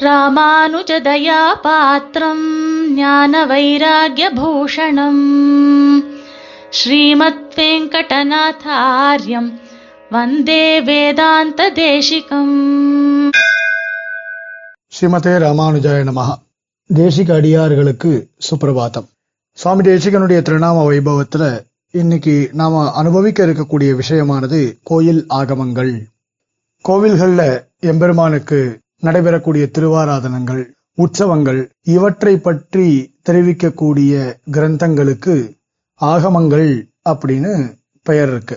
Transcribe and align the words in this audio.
ராமானுஜதயா 0.00 1.52
பாத்திரம் 1.62 2.44
ஞான 2.94 3.46
வைராகிய 3.46 4.26
பூஷணம் 4.34 5.22
ஸ்ரீமத் 6.70 7.54
வெங்கடநாதாரியம் 7.56 9.50
வந்தே 10.10 10.80
வேதாந்த 10.80 11.70
தேசிகம் 11.74 12.56
ஸ்ரீமதே 14.92 15.34
ராமானுஜாய 15.38 16.02
நமஹ 16.04 16.30
தேசிக 16.94 17.34
அடியார்களுக்கு 17.34 18.28
சுப்பிரபாதம் 18.50 19.08
சுவாமி 19.58 19.82
தேசிகனுடைய 19.82 20.42
திருநாம 20.42 20.84
வைபவத்துல 20.92 21.44
இன்னைக்கு 21.90 22.50
நாம 22.52 22.92
அனுபவிக்க 22.92 23.46
இருக்கக்கூடிய 23.46 24.00
விஷயமானது 24.00 24.78
கோயில் 24.82 25.26
ஆகமங்கள். 25.34 25.94
கோவில்கள்ல 26.84 27.42
எம்பெருமானுக்கு 27.80 28.80
நடைபெறக்கூடிய 29.02 29.64
திருவாராதனங்கள் 29.78 30.62
உற்சவங்கள் 30.98 31.60
இவற்றை 31.82 32.38
பற்றி 32.38 33.14
தெரிவிக்கக்கூடிய 33.28 34.12
கிரந்தங்களுக்கு 34.52 35.34
ஆகமங்கள் 36.00 36.70
அப்படின்னு 37.10 37.52
பெயர் 38.06 38.28
இருக்கு. 38.28 38.56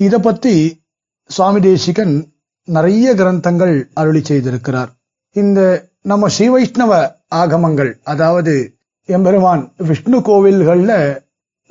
இத 0.00 0.18
பத்தி 0.18 0.54
சுவாமி 1.30 1.60
தேசிகன் 1.60 2.14
நிறைய 2.68 3.14
கிரந்தங்கள் 3.14 3.74
அருளி 3.94 4.22
செய்திருக்கிறார். 4.28 4.90
இந்த 5.32 5.60
நம்ம 6.02 6.28
ஸ்ரீ 6.28 6.48
வைஷ்ணவ 6.48 6.92
ஆகமங்கள் 7.34 7.92
அதாவது 8.02 8.54
எம்பெருமான் 9.08 9.72
விஷ்ணு 9.76 10.18
கோவில்கள்ல 10.18 10.92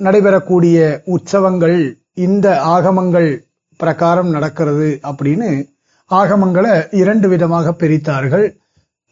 நடைபெறக்கூடிய 0.00 0.78
உற்சவங்கள் 1.04 1.78
இந்த 2.14 2.46
ஆகமங்கள் 2.64 3.30
பிரகாரம் 3.80 4.30
நடக்கிறது 4.30 4.88
அப்படின்னு 5.02 5.48
ஆகமங்களை 6.14 6.86
இரண்டு 6.90 7.28
விதமாக 7.28 7.70
பிரித்தார்கள். 7.70 8.56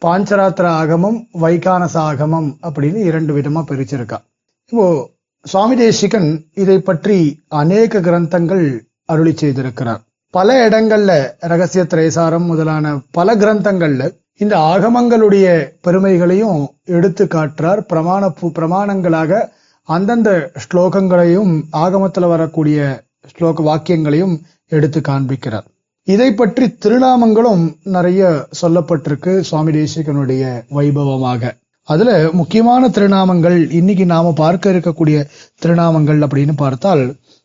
பாஞ்சராத்திர 0.05 0.63
ஆகமம் 0.63 1.27
வைகானச 1.41 1.97
ஆகமம் 1.97 2.57
அப்படின்னு 2.61 2.95
இரண்டு 2.95 3.37
விதமா 3.37 3.63
பிரிச்சிருக்கா. 3.67 4.17
இப்போ 4.65 5.09
சுவாமி 5.43 5.75
தேசிகன் 5.75 6.45
இதை 6.53 6.79
பற்றி 6.79 7.39
அநேக 7.47 7.99
கிரந்தங்கள் 7.99 8.79
அருளி 9.05 9.31
செய்திருக்கிறார். 9.31 9.99
பல 10.29 10.69
இடங்கள்ல 10.69 11.31
ரகசிய 11.39 11.83
திரைசாரம் 11.83 12.45
முதலான 12.45 13.01
பல 13.11 13.35
கிரந்தங்கள்ல 13.35 14.21
இந்த 14.37 14.57
ஆகமங்களுடைய 14.57 15.69
பெருமைகளையும் 15.81 16.67
எடுத்து 16.83 17.25
காட்டுறார். 17.25 17.85
பிரமாண 17.93 18.33
பு- 18.41 18.51
பிரமாணங்களாக 18.59 19.49
அந்தந்த 19.83 20.51
ஸ்லோகங்களையும் 20.53 21.63
ஆகமத்துல 21.73 22.27
வரக்கூடிய 22.27 23.03
ஸ்லோக 23.23 23.63
வாக்கியங்களையும் 23.63 24.39
எடுத்து 24.67 25.01
காண்பிக்கிறார். 25.07 25.71
இதை 26.07 26.33
பற்றி 26.33 26.65
திருநாமங்களும் 26.85 27.61
நிறைய 27.83 28.21
சொல்லப்பட்டிருக்கு 28.61 29.39
சுவாமி 29.39 29.71
தேசிகனுடைய 29.71 30.43
வைபவமாக. 30.71 31.51
அதுல 31.87 32.29
முக்கியமான 32.31 32.87
திருநாமங்கள் 32.87 33.71
இன்னைக்கு 33.71 34.05
நாம 34.05 34.31
பார்க்க 34.31 34.73
இருக்கக்கூடிய 34.73 35.17
திருநாமங்கள் 35.61 36.19
அப்படின்னு 36.25 36.53
பார்த்தால் 36.55 37.03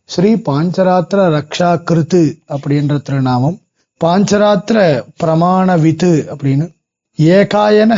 ஸ்ரீ 0.08 0.34
பாஞ்சராத்திர 0.34 1.20
ரக்ஷா 1.36 1.70
கிருத்து 1.90 2.22
அப்படின்ற 2.48 2.96
திருநாமம் 3.02 3.56
பாஞ்சராத்திர 4.00 4.78
பிரமாண 5.22 5.78
வித்து 5.80 6.12
அப்படின்னு 6.30 6.66
ஏகாயன 7.18 7.94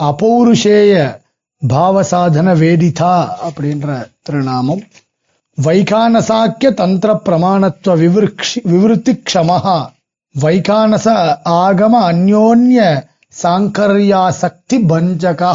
அபௌருஷேய 0.00 0.94
பாவசாதன 1.62 2.48
வேதிதா 2.54 3.14
அப்படின்ற 3.48 3.88
திருநாமம் 4.22 4.82
வைகானசாக்கிய 5.66 6.68
தந்திர 6.74 7.14
பிரமாணத்துவ 7.26 7.94
விவிருக்ஷி 8.02 8.58
விவருத்தி 8.72 9.12
க்ஷமஹா 9.28 9.78
வைகானச 10.34 11.06
ஆகம 11.62 11.94
அந்யோன்ய 12.10 12.80
சாங்கர்யாசக்தி 13.42 14.76
பஞ்சகா 14.90 15.52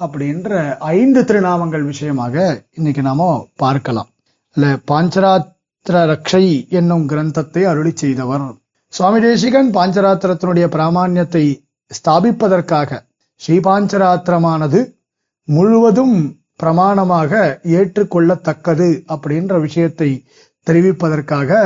அப்படின்ற 0.00 0.76
ஐந்து 0.78 1.20
திருநாமங்கள் 1.24 1.84
விஷயமாக 1.84 2.64
இன்னைக்கு 2.74 3.02
நாம 3.02 3.28
பார்க்கலாம். 3.56 4.08
இல்ல 4.56 4.66
பாஞ்சராத்திர 4.90 5.96
ரக்ஷை 6.12 6.44
என்னும் 6.68 7.08
கிரந்தத்தை 7.08 7.62
அருளி 7.62 7.92
செய்தவர். 7.94 8.46
சுவாமி 8.92 9.20
தேசிகன் 9.20 9.70
பாஞ்சராத்திரத்தினுடைய 9.74 10.66
பிராமான்யத்தை 10.74 11.44
ஸ்தாபிப்பதற்காக 11.90 13.00
ஸ்ரீ 13.40 13.58
பாஞ்சராத்திரமானது 13.58 14.80
முழுவதும் 15.44 16.16
பிரமாணமாக 16.62 17.58
ஏற்றுக்கொள்ளத்தக்கது 17.62 18.88
அப்படின்ற 19.08 19.60
விஷயத்தை 19.60 20.24
தெரிவிப்பதற்காக 20.66 21.60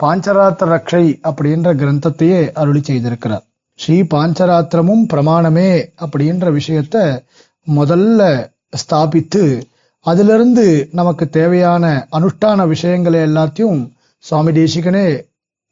பாஞ்சராத்திர 0.00 0.68
ரக்ஷை 0.74 1.04
அப்படின்ற 1.22 1.68
கிரந்தத்தையே 1.80 2.52
அருளி 2.52 2.80
செய்திருக்கிறார். 2.80 3.44
ஸ்ரீ 3.74 4.02
பாஞ்சராத்திரமும் 4.02 5.04
பிரமாணமே 5.12 5.70
அப்படின்ற 6.00 6.46
விஷயத்த 6.58 7.22
முதல்ல 7.66 8.50
ஸ்தாபித்து 8.82 9.62
அதிலிருந்து 10.00 10.88
நமக்கு 10.92 11.28
தேவையான 11.28 12.06
அனுஷ்டான 12.12 12.66
விஷயங்களை 12.68 13.20
எல்லாத்தையும் 13.20 13.92
சுவாமி 14.18 14.52
தேசிகனே 14.52 15.06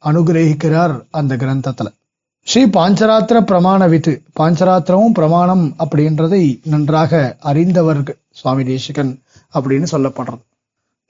அனுகிரகிக்கிறார் 0.03 0.95
அந்த 1.11 1.35
கிரந்தத்துல. 1.35 1.89
ஸ்ரீ 2.47 2.61
பாஞ்சராத்திர 2.65 3.37
பிரமாண 3.49 3.87
வித்து 3.89 4.13
பாஞ்சராத்திரமும் 4.39 5.13
பிரமாணம் 5.13 5.63
அப்படின்றதை 5.83 6.41
நன்றாக 6.63 7.21
அறிந்தவர்கள் 7.39 8.17
சுவாமி 8.31 8.63
தேசிகன் 8.63 9.11
அப்படின்னு 9.53 9.87
சொல்லப்படுறது. 9.91 10.41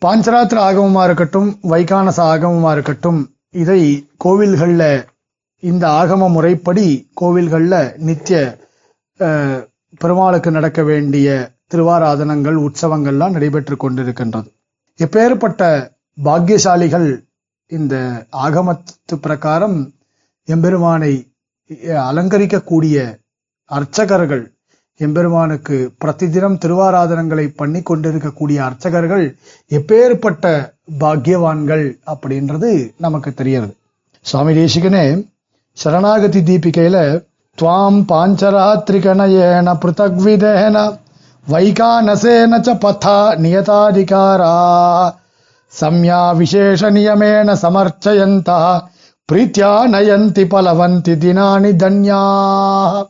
பாஞ்சராத்திர 0.02 0.58
ஆகமமா 0.68 1.04
இருக்கட்டும் 1.04 1.50
வைகானச 1.72 2.20
ஆகமமா 2.34 2.72
இருக்கட்டும் 2.72 3.22
இதை 3.54 3.80
கோவில்கள்ல 4.26 4.84
இந்த 5.64 5.88
ஆகம 6.02 6.30
முறைப்படி 6.30 6.86
கோவில்கள்ல 7.22 7.80
நித்திய 8.10 8.40
பெருமாளுக்கு 9.98 10.52
நடக்க 10.52 10.84
வேண்டிய 10.84 11.28
திருவாராதனங்கள் 11.74 12.60
உற்சவங்கள்லாம் 12.66 13.36
நடைபெற்று 13.38 13.76
கொண்டிருக்கின்றது. 13.76 14.50
எப்பேற்பட்ட 15.00 15.62
பாக்கியசாலிகள் 16.18 17.10
இந்த 17.72 17.96
ஆகமத்து 18.46 19.16
பிரகாரம் 19.22 19.78
எம்பெருமானை 20.48 21.14
அலங்கரிக்கக்கூடிய 22.08 22.98
அர்ச்சகர்கள் 23.72 24.44
எம்பெருமானுக்கு 25.00 25.76
பிரதிதினம் 26.02 26.58
திருவாராதனங்களை 26.64 27.46
பண்ணி 27.58 27.80
கொண்டிருக்கக்கூடிய 27.81 28.58
அர்ச்சகர்கள் 28.64 29.26
எப்பேற்பட்ட 29.72 30.46
பாக்கியவான்கள் 31.00 31.86
அப்படின்றது 32.06 32.72
நமக்கு 32.98 33.32
தெரியறது 33.34 33.74
சுவாமி 34.26 34.53
தேசிகனே 34.53 35.06
சரணாகதி 35.78 36.42
தீபிகையில 36.42 36.98
துவாம் 37.58 38.00
பாஞ்சராத்திரிகணயேன 38.12 39.74
பிருத்தக்விதேன 39.82 40.78
வைகானசேன 41.48 42.59
ச 42.59 42.74
பதா 42.78 43.18
நியதாதிகாரா 43.42 44.53
சம்யா 45.74 46.22
விசேஷ 46.34 46.90
நியமேன 46.90 47.56
சமர்ச்சயந்தா 47.62 48.59
பிரீத்தியா 49.34 49.70
நயந்தி 49.90 50.44
பலவந்தி 50.44 51.14
தினானி 51.18 51.70
தன்யாக 51.84 53.06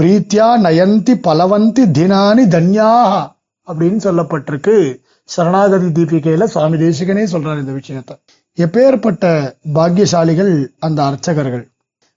பிரீத்தியா 0.00 0.46
நயந்தி 0.64 1.14
பலவந்தி 1.26 1.90
தினானி 1.90 2.44
தன்யாக 2.54 3.30
அப்படின்னு 3.66 4.00
சொல்லப்பட்டிருக்கு 4.06 5.00
சரணாகதி 5.24 5.86
தீபிகையில 5.86 6.44
சுவாமி 6.44 6.76
தேசிகனே 6.76 7.26
சொல்றாரு 7.32 7.58
இந்த 7.58 7.72
விஷயத்த. 7.72 8.18
எப்பேற்பட்ட 8.58 9.54
பாக்கியசாலிகள் 9.74 10.66
அந்த 10.78 11.02
அர்ச்சகர்கள். 11.02 11.68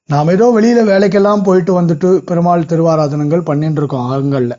நாம் 0.05 0.27
ஏதோ 0.27 0.53
வெளியில 0.55 0.87
வேலைக்கெல்லாம் 0.87 1.43
போயிட்டு 1.43 1.81
வந்துட்டு 1.81 2.17
பெருமாள் 2.17 2.61
திருவாராதனங்கள் 2.61 3.41
பண்ணிட்டு 3.41 3.75
இருக்கோம் 3.75 4.11
ஆகங்கள்ல. 4.11 4.51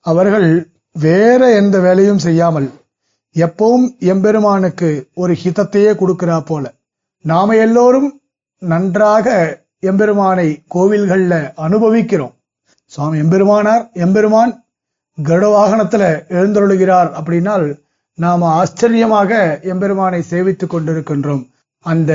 அவர்கள் 0.00 0.72
வேற 0.92 1.54
எந்த 1.54 1.78
வேலையும் 1.78 2.18
செய்யாமல் 2.18 2.70
எப்பவும் 3.34 3.98
எம்பெருமானுக்கு 3.98 5.08
ஒரு 5.14 5.36
ஹிதத்தையே 5.44 5.94
கொடுக்கிறா 6.04 6.40
போல. 6.40 6.72
நாம 7.20 7.56
எல்லோரும் 7.56 8.17
நன்றாக 8.58 9.26
எம்பெருமானை 9.80 10.62
கோவில்கள்ல 10.74 11.52
அனுபவிக்கிறோம். 11.56 12.34
சுவாமி 12.84 13.18
எம்பெருமானார் 13.18 13.92
எம்பெருமான் 13.92 14.64
கருட 15.18 15.46
வாகனத்துல 15.56 16.02
எழுந்தருளுகிறார் 16.28 17.10
அப்படின்னால் 17.18 17.66
நாம 18.14 18.46
ஆச்சரியமாக 18.46 19.60
எம்பெருமானை 19.62 20.24
சேவித்துக் 20.30 20.72
கொண்டிருக்கின்றோம். 20.74 21.48
அந்த 21.80 22.12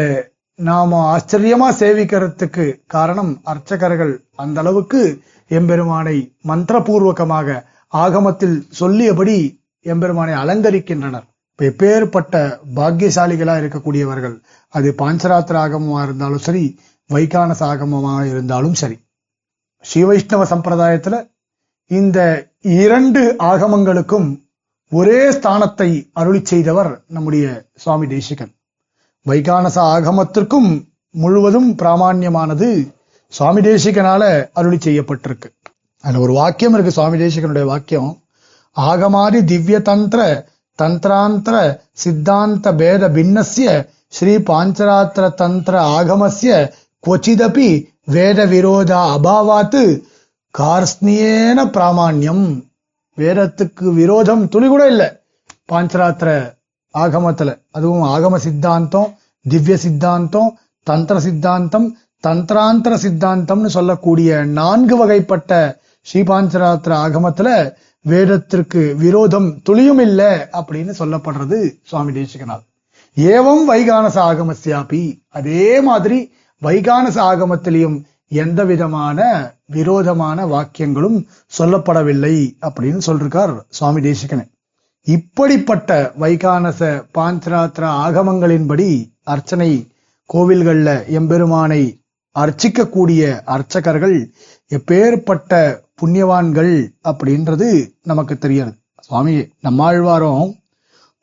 நாம 0.55 1.17
ஆச்சரியமா 1.17 1.67
சேவிக்கிறதுக்கு 1.79 2.65
காரணம் 2.87 3.41
அர்ச்சகர்கள் 3.43 4.13
அந்த 4.35 4.59
அளவுக்கு 4.59 5.21
எம்பெருமானை 5.47 6.35
மந்திரபூர்வகமாக 6.47 7.63
ஆகமத்தில் 7.87 8.63
சொல்லியபடி 8.69 9.37
எம்பெருமானை 9.81 10.33
அலங்கரிக்கின்றனர். 10.33 11.27
எப்பேற்பட்ட 11.61 12.59
பாக்கியசாலிகளா 12.75 13.55
இருக்கக்கூடியவர்கள் 13.61 14.43
அது 14.69 14.95
பாஞ்சராத்திர 14.97 15.55
ஆகமமா 15.65 16.03
இருந்தாலும் 16.03 16.37
சரி 16.37 16.79
வைகானச 17.09 17.61
ஆகமமா 17.65 18.25
இருந்தாலும் 18.25 18.73
சரி. 18.73 18.97
ஸ்ரீ 19.79 20.03
வைஷ்ணவ 20.03 20.43
சம்பிரதாயத்துல 20.43 21.31
இந்த 21.87 22.49
இரண்டு 22.61 23.35
ஆகமங்களுக்கும் 23.39 24.41
ஒரே 24.89 25.31
ஸ்தானத்தை 25.31 26.09
அருளி 26.13 26.45
செய்தவர் 26.45 27.03
நம்முடைய 27.07 27.65
சுவாமி 27.75 28.07
தேசிகன். 28.07 28.51
வைகானச 29.25 29.75
ஆகமத்திற்கும் 29.75 30.87
முழுவதும் 31.09 31.75
பிராமான்யமானது 31.75 32.93
சுவாமி 33.27 33.61
தேசிகனால 33.61 34.49
அருளி 34.53 34.75
செய்யப்பட்டிருக்கு. 34.75 35.49
அதுல 36.01 36.19
ஒரு 36.19 36.33
வாக்கியம் 36.33 36.73
இருக்கு 36.73 36.91
சுவாமி 36.91 37.17
தேசிகனுடைய 37.17 37.63
வாக்கியம். 37.63 38.21
ஆகமாதி 38.77 39.43
திவ்ய 39.43 39.79
தந்திர 39.79 40.51
தந்திராந்திர 40.79 41.55
சித்தாந்த 41.93 42.73
பேத 42.75 43.09
பின்னஸ்ய 43.09 43.67
ஸ்ரீ 44.07 44.35
பாஞ்சராத்திர 44.49 45.33
தந்திர 45.33 45.75
ஆகமஸ்ய 45.97 46.53
கொச்சிதபி 47.03 47.69
வேத 48.05 48.45
விரோத 48.45 48.91
அபாவாத்து 49.15 49.83
கார்ஸ்னியேன 50.53 51.59
பிராமான்யம் 51.75 52.45
வேதத்துக்கு 53.17 53.93
விரோதம் 53.93 54.47
துளி 54.47 54.67
கூட 54.67 54.87
இல்ல. 54.87 55.03
பாஞ்சராத்திர 55.71 56.29
ஆகமத்துல. 56.93 57.49
அதுவும் 57.71 58.03
ஆகம 58.05 58.35
சித்தாந்தம் 58.37 59.09
திவ்ய 59.45 59.77
சித்தாந்தம் 59.77 60.49
தந்திர 60.87 61.19
சித்தாந்தம் 61.19 61.87
தந்திராந்திர 62.23 62.93
சித்தாந்தம்னு 63.05 63.65
சொல்லக்கூடிய 63.67 64.43
நான்கு 64.57 64.95
வகைப்பட்ட 64.97 65.51
ஸ்ரீபாஞ்சராத்திர 66.07 66.91
ஆகமத்துல 67.05 67.49
வேதத்திற்கு 68.03 68.95
விரோதம் 68.97 69.61
துளியும் 69.61 69.99
இல்ல 69.99 70.49
அப்படின்னு 70.53 70.93
சொல்லப்படுறது 70.99 71.59
சுவாமி 71.85 72.11
தேசிகனால். 72.11 72.63
ஏவம் 73.15 73.63
வைகானச 73.69 74.17
ஆகமஸ்யாபி 74.29 75.01
அதே 75.29 75.81
மாதிரி 75.81 76.33
வைகானச 76.61 77.17
ஆகமத்திலையும் 77.31 77.97
எந்த 78.27 78.63
விதமான 78.63 79.19
விரோதமான 79.65 80.45
வாக்கியங்களும் 80.45 81.19
சொல்லப்படவில்லை 81.59 82.35
அப்படின்னு 82.61 83.01
சொல்றார் 83.05 83.59
சுவாமி 83.69 84.01
தேசிகன். 84.01 84.47
இப்படிப்பட்ட 85.03 86.11
வைகானச 86.19 86.81
பாஞ்சராத்திர 87.13 87.85
ஆகமங்களின்படி 88.05 88.89
அர்ச்சனை 89.23 89.71
கோவில்கள்ல 90.33 91.07
எம்பெருமானை 91.07 91.81
அர்ச்சிக்கக்கூடிய 92.39 93.41
அர்ச்சகர்கள் 93.45 94.33
எப்பேற்பட்ட 94.71 95.53
புண்ணியவான்கள் 96.01 96.73
அப்படின்றது 97.09 97.67
நமக்கு 98.03 98.37
தெரியாது. 98.37 98.73
சுவாமி 99.01 99.33
நம்மாழ்வாரும் 99.61 100.51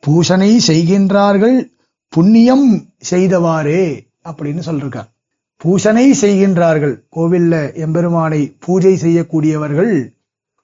பூஷனை 0.03 0.51
செய்கின்றார்கள் 0.67 1.57
புண்ணியம் 2.13 2.67
செய்தவாறே 3.09 3.83
அப்படின்னு 4.29 4.61
சொல்றார் 4.69 5.09
பூஷனை 5.61 6.05
செய்கின்றார்கள் 6.21 6.95
கோவில்ல 7.15 7.55
எம்பெருமானை 7.85 8.41
பூஜை 8.65 8.93
செய்யக்கூடியவர்கள் 9.03 9.93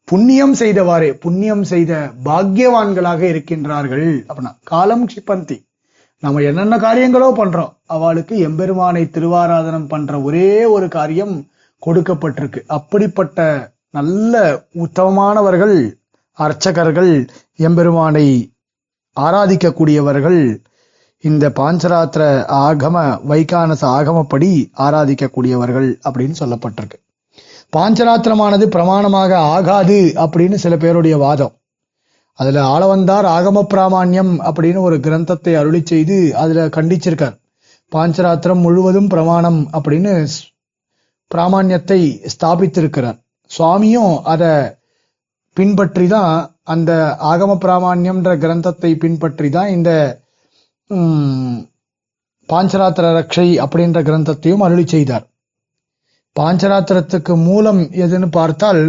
புண்ணியம் 0.07 0.56
செய்தவாறே 0.56 1.09
புண்ணியம் 1.23 1.63
செய்த 1.63 1.94
பாக்கியவான்களாக 2.25 3.21
இருக்கின்றார்கள் 3.31 4.07
அப்படின்னா 4.27 4.53
காலம் 4.63 5.06
க்ஷிப்பந்தி. 5.07 5.57
நம்ம 6.23 6.41
என்னென்ன 6.41 6.75
காரியங்களோ 6.77 7.30
பண்றோம். 7.41 7.73
அவளுக்கு 7.95 8.35
எம்பெருமானை 8.47 9.03
திருவாராதனம் 9.15 9.88
பண்ற 9.88 10.21
ஒரே 10.21 10.50
ஒரு 10.75 10.88
காரியம் 10.88 11.35
கொடுக்கப்பட்டிருக்கு. 11.85 12.62
அப்படிப்பட்ட 12.68 13.45
நல்ல 13.89 14.41
உத்தமமானவர்கள் 14.83 15.77
அர்ச்சகர்கள் 16.38 17.12
எம்பெருமானை 17.68 18.27
ஆராதிக்கக்கூடியவர்கள் 19.18 20.41
இந்த 21.24 21.45
பாஞ்சராத்திர 21.59 22.24
ஆகம 22.65 22.95
வைகானச 23.29 23.83
ஆகமப்படி 23.97 24.50
ஆராதிக்கக்கூடியவர்கள் 24.85 25.89
அப்படின்னு 26.07 26.35
சொல்லப்பட்டிருக்கு. 26.39 27.00
பாஞ்சராத்திரமானது 27.75 28.65
பிரமாணமாக 28.75 29.31
ஆகாது 29.56 29.97
அப்படின்னு 30.23 30.57
சில 30.63 30.73
பேருடைய 30.77 31.18
வாதம். 31.18 31.53
அதுல 32.39 32.65
ஆளவந்தார் 32.73 33.27
ஆகம 33.38 33.63
பிராமான்யம் 33.73 34.33
அப்படின்னு 34.50 34.80
ஒரு 34.88 34.97
கிரந்தத்தை 35.06 35.53
அருளி 35.62 35.81
செய்து 35.85 36.18
அதுல 36.35 36.68
கண்டிச்சிருக்கார். 36.68 37.35
பாஞ்சராத்திரம் 37.91 38.63
முழுவதும் 38.65 39.07
பிரமாணம் 39.07 39.59
அப்படின்னு 39.77 40.13
பிராமணியத்தை 41.31 42.00
ஸ்தாபித்திருக்கிறார். 42.33 43.18
சுவாமியும் 43.51 44.13
அதை 44.33 44.51
பின்பற்றி 45.57 46.06
தான் 46.15 46.33
அந்த 46.74 46.91
ஆகம 47.31 47.51
பிராமணியம்ன்ற 47.63 48.31
கிரந்தத்தை 48.44 48.91
பின்பற்றி 49.03 49.50
தான் 49.56 49.69
இந்த 49.77 49.91
பாஞ்சராத்திர 52.50 53.06
ரக்ஷை 53.18 53.47
அப்படின்ற 53.63 54.00
கிரந்தத்தையும் 54.09 54.63
அருளி 54.65 54.85
செய்தார். 54.94 55.25
பாஞ்சராத்திரத்துக்கு 56.35 57.33
மூலம் 57.47 57.81
எதுன்னு 58.03 58.30
பார்த்தால் 58.38 58.81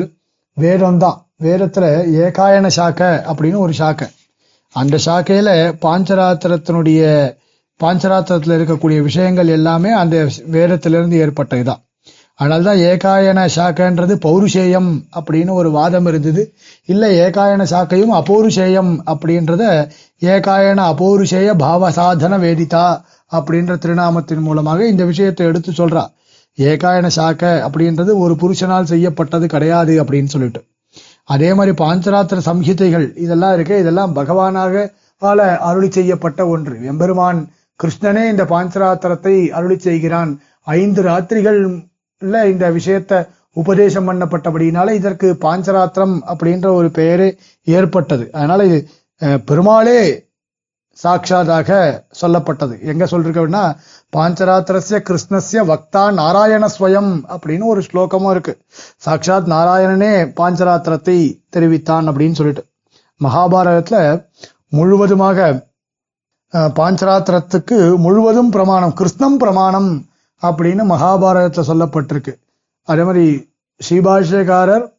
வேதம் 0.57 1.01
தான் 1.05 1.19
வேதத்துல 1.45 1.85
ஏகாயன 2.25 2.67
சாக்கை 2.79 3.11
அப்படின்னு 3.31 3.59
ஒரு 3.67 3.75
சாக்கை. 3.81 4.09
அந்த 4.75 4.97
சாக்கையில 5.07 5.51
பாஞ்சராத்திரத்தினுடைய 5.85 7.03
பாஞ்சராத்திரத்துல 7.81 8.57
இருக்கக்கூடிய 8.59 9.01
விஷயங்கள் 9.09 9.55
எல்லாமே 9.59 9.91
அந்த 10.03 10.17
வேதத்திலிருந்து 10.57 11.17
ஏற்பட்டதுதான். 11.25 11.83
அதனால்தான் 12.39 12.77
ஏகாயன 12.77 13.45
சாக்கைன்றது 13.57 14.15
பௌருஷேயம் 14.27 14.91
அப்படின்னு 15.19 15.53
ஒரு 15.53 15.71
வாதம் 15.71 16.07
இருந்தது. 16.07 16.43
இல்லை 16.85 17.11
ஏகாயன 17.19 17.67
சாக்கையும் 17.71 18.15
அபௌருஷேயம் 18.21 18.93
அப்படின்றத 19.13 19.63
ஏகாயன 20.21 20.85
அபௌருஷேய 20.93 21.55
பாவசாதன 21.65 22.39
வேதிதா 22.45 22.85
அப்படின்ற 23.33 23.75
திருநாமத்தின் 23.79 24.41
மூலமாக 24.41 24.87
இந்த 24.87 25.05
விஷயத்தை 25.05 25.47
எடுத்து 25.47 25.73
சொல்றா. 25.73 26.05
ஏகாயன 26.59 27.07
சாக்கை 27.07 27.49
அப்படின்றது 27.49 28.15
ஒரு 28.15 28.35
புருஷனால் 28.35 28.91
செய்யப்பட்டது 28.93 29.47
கிடையாது 29.47 30.05
அப்படின்னு 30.05 30.33
சொல்லிட்டு. 30.35 30.63
அதே 31.25 31.55
மாதிரி 31.55 31.85
பாஞ்சராத்திர 31.85 32.39
சம்ஹிதைகள் 32.47 33.07
இதெல்லாம் 33.19 33.55
இருக்கு. 33.55 33.79
இதெல்லாம் 33.79 34.17
பகவானாக 34.17 34.93
ஆல 35.23 35.41
அருளி 35.59 35.91
செய்யப்பட்ட 35.91 36.47
ஒன்று. 36.47 36.77
எம்பெருமான் 36.85 37.41
கிருஷ்ணனே 37.81 38.25
இந்த 38.31 38.45
பாஞ்சராத்திரத்தை 38.45 39.49
அருளி 39.49 39.79
செய்கிறான். 39.79 40.41
ஐந்து 40.63 41.03
ராத்திரிகள் 41.03 41.61
இந்த 42.23 42.71
விஷயத்த 42.71 43.13
உபதேசம் 43.57 44.09
பண்ணப்பட்டபடினால 44.09 44.93
இதற்கு 44.93 45.37
பாஞ்சராத்திரம் 45.41 46.17
அப்படின்ற 46.27 46.75
ஒரு 46.75 46.91
பெயரே 46.91 47.29
ஏற்பட்டது. 47.67 48.33
அதனால 48.33 48.65
இது 48.65 48.79
அஹ், 49.21 49.37
பெருமாளே 49.45 50.01
சாட்சாதாக 50.99 51.71
சொல்லப்பட்டது. 52.21 52.83
எங்க 52.83 53.05
சொல்றீங்கன்னா 53.05 53.63
பாஞ்சராத்திரஸ்ய 54.17 54.99
கிருஷ்ணஸ்ய 55.09 55.61
வக்தா 55.65 56.13
நாராயண 56.13 56.67
ஸ்வயம் 56.79 57.13
அப்படின்னு 57.29 57.65
ஒரு 57.65 57.81
ஸ்லோகமும் 57.81 58.31
இருக்கு. 58.31 58.53
சாட்சாத் 58.97 59.49
நாராயணனே 59.49 60.13
பாஞ்சராத்திரத்தை 60.41 61.17
தெரிவித்தான் 61.49 62.09
அப்படின்னு 62.09 62.33
சொல்லிட்டு. 62.33 62.65
மகாபாரதத்துல 63.21 63.99
முழுவதுமாக 64.69 65.39
பாஞ்சராத்திரத்துக்கு 66.79 67.79
முழுவதும் 67.97 68.51
பிரமாணம் 68.51 68.93
கிருஷ்ணம் 68.93 69.37
பிரமாணம் 69.37 69.91
அப்படின்னு 70.43 70.83
மகாபாரதத்தில் 70.93 71.69
சொல்லப்பட்டிருக்கு. 71.69 72.35
அதே 72.85 73.03
மாதிரி 73.03 73.53
ஸ்ரீபாஷ்யக்காரர் 73.89 74.97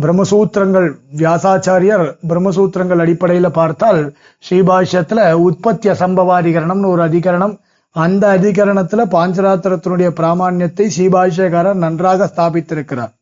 பிரம்மசூத்திரங்கள் 0.00 0.88
வியாசாச்சாரியர் 1.16 2.16
பிரம்மசூத்திரங்கள் 2.28 2.98
அடிப்படையில் 2.98 3.50
பார்த்தால் 3.50 4.16
ஸ்ரீபாஷ்யத்துல 4.50 5.32
உற்பத்தி 5.32 5.88
அசம்பவாதிகரணம்னு 5.88 6.86
ஒரு 6.86 7.08
அதிகரணம். 7.08 7.58
அந்த 7.90 8.38
அதிகரணத்துல 8.38 9.04
பாஞ்சராத்திரத்தினுடைய 9.14 10.08
பிராமான்யத்தை 10.20 10.90
ஸ்ரீபாஷ்யக்காரர் 10.96 11.74
நன்றாக 11.74 12.30
ஸ்தாபித்திருக்கிறார். 12.36 13.12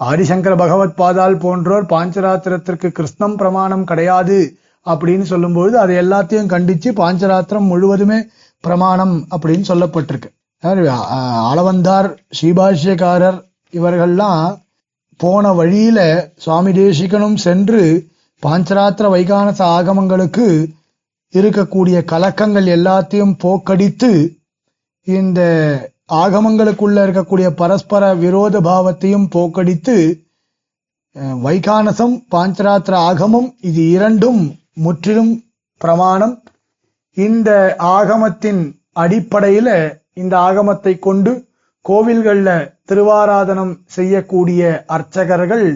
ஆதிசங்கர 0.00 0.56
பகவத் 0.56 0.96
பாதால் 0.96 1.36
போன்றோர் 1.36 1.86
பாஞ்சராத்திரத்திற்கு 1.86 2.88
கிருஷ்ணம் 2.88 3.36
பிரமாணம் 3.36 3.84
கிடையாது 3.84 4.56
அப்படின்னு 4.86 5.22
சொல்லும்போது 5.22 5.78
அதை 5.78 5.96
எல்லாத்தையும் 5.96 6.52
கண்டிச்சு 6.54 6.90
பாஞ்சராத்திரம் 6.96 7.70
முழுவதுமே 7.72 8.26
பிரமாணம் 8.60 9.26
அப்படின்னு 9.30 9.64
சொல்லப்பட்டிருக்கு. 9.68 10.30
அளவந்தார் 10.64 12.08
ஸ்ரீபாஷ்யக்காரர் 12.40 13.38
இவர்கள்லாம் 13.72 14.60
போன 15.16 15.52
வழியில 15.52 16.30
சுவாமி 16.36 16.72
தேசிகனும் 16.72 17.36
சென்று 17.36 18.10
பாஞ்சராத்திர 18.42 19.08
வைகானச 19.14 19.60
ஆகமங்களுக்கு 19.76 20.46
இருக்கக்கூடிய 21.34 22.04
கலக்கங்கள் 22.04 22.66
எல்லாத்தையும் 22.66 23.34
போக்கடித்து 23.42 24.38
இந்த 25.04 25.40
ஆகமங்களுக்குள்ள 26.12 26.98
இருக்கக்கூடிய 27.06 27.50
பரஸ்பர 27.50 28.14
விரோத 28.14 28.60
பாவத்தையும் 28.60 29.28
போக்கடித்து 29.34 29.96
வைகானசம் 31.44 32.14
பாஞ்சராத்திர 32.30 32.94
ஆகமம் 32.94 33.54
இது 33.60 33.88
இரண்டும் 33.88 34.58
முற்றிலும் 34.72 35.44
பிரமாணம். 35.76 36.42
இந்த 37.14 37.76
ஆகமத்தின் 37.78 38.80
அடிப்படையில 39.00 40.00
இந்த 40.16 40.34
ஆகமத்தை 40.48 40.94
கொண்டு 40.98 41.32
கோவில்கள்ல 41.84 42.50
திருவாராதனம் 42.90 43.72
செய்யக்கூடிய 43.96 44.62
அர்ச்சகர்கள் 44.96 45.66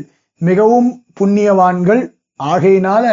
மிகவும் 0.41 0.91
புண்ணியவான்கள். 1.21 2.03
ஆகையினால 2.41 3.07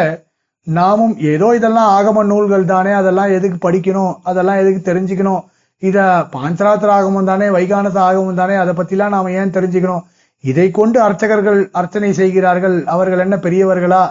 நாமும் 0.68 1.15
ஏதோ 1.32 1.48
இதெல்லாம் 1.58 1.89
ஆகம 1.98 2.24
நூல்கள் 2.32 2.65
தானே 2.65 2.92
அதெல்லாம் 2.92 3.32
எதுக்கு 3.38 3.58
படிக்கணும் 3.68 4.13
அதெல்லாம் 4.30 4.60
எதுக்கு 4.62 4.82
தெரிஞ்சுக்கணும்? 4.89 5.42
இத 5.84 5.98
பாஞ்சராத்திர 6.36 6.92
ஆகமம் 6.98 7.30
தானே 7.32 7.48
வைகானத 7.56 7.98
ஆகமம் 8.10 8.39
தானே 8.42 8.56
அதை 8.56 8.74
பத்திலாம் 8.77 9.15
நாம 9.15 9.32
ஏன் 9.39 9.56
தெரிஞ்சுக்கணும்? 9.58 10.03
இதை 10.44 10.68
கொண்டு 10.72 10.98
அர்ச்சகர்கள் 11.01 11.60
அர்ச்சனை 11.80 12.12
செய்கிறார்கள். 12.13 12.77
அவர்கள் 12.86 13.24
என்ன 13.25 13.36
பெரியவர்களா? 13.38 14.03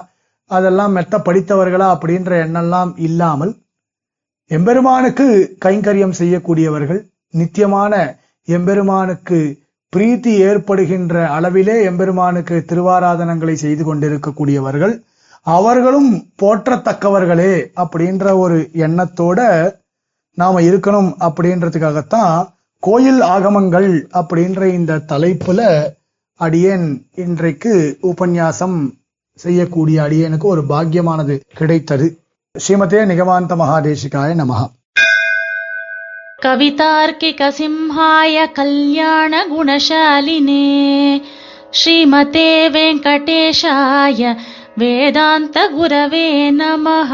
அதெல்லாம் 0.51 0.93
மெத்த 0.93 1.19
படித்தவர்களா? 1.19 1.89
அப்படின்ற 1.95 2.31
எண்ணெல்லாம் 2.47 2.93
இல்லாமல் 3.09 3.53
எம்பெருமானுக்கு 4.57 5.27
கைங்கரியம் 5.65 6.19
செய்யக்கூடியவர்கள் 6.21 7.01
நித்தியமான 7.35 7.93
எம்பெருமானுக்கு 8.49 9.39
பிரீத்தி 9.93 10.33
ஏற்படுகின்ற 10.49 11.15
அளவிலே 11.37 11.77
எம்பெருமானுக்கு 11.91 12.57
திருவாராதனங்களை 12.71 13.55
செய்து 13.55 13.85
கொண்டிருக்கக்கூடியவர்கள் 13.85 14.95
அவர்களும் 15.47 16.11
போற்றத்தக்கவர்களே 16.43 17.55
அப்படின்ற 17.83 18.25
ஒரு 18.37 18.57
எண்ணத்தோட 18.87 19.41
நாம 20.39 20.61
இருக்கணும் 20.63 21.11
அப்படின்றதுக்காகத்தான் 21.27 22.37
கோயில் 22.83 23.21
ஆகமங்கள் 23.35 23.91
அப்படின்ற 24.21 24.63
இந்த 24.79 25.03
தலைப்புல 25.13 25.61
அடியேன் 26.41 26.87
இன்றைக்கு 27.15 27.73
உபன்யாசம் 28.01 28.79
செய்யக்கூடிய 29.39 29.99
அடியேனுக்கு 30.03 30.47
ஒரு 30.47 30.63
பாக்கியமானது 30.65 31.35
கிடைத்தது. 31.55 32.07
ಶ್ರೀಮತೆ 32.59 33.05
ನಿಗಮಾಂತ 33.05 33.53
ಮಹಾದೇಶಿಕಾಯ 33.53 34.35
ನಮಃ. 34.35 34.67
ಕವಿತಾರ್ಕಿಕ 36.43 37.43
ಸಿಂಹಾಯ 37.51 38.47
ಕಲ್ಯಾಣ 38.47 39.35
ಗುಣಶಾಲಿನೇ 39.49 40.65
ಶ್ರೀಮತೆ 41.73 42.69
ವೆಂಕಟೇಶಾಯ 42.69 44.27
ವೇದಾಂತ 44.79 45.57
ಗುರವೇ 45.77 46.51
ನಮಃ. 46.51 47.13